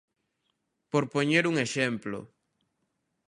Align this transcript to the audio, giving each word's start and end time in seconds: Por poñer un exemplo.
Por 0.91 1.03
poñer 1.13 1.43
un 1.51 1.55
exemplo. 1.65 2.17